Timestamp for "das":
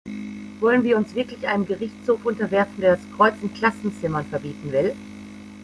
2.97-3.05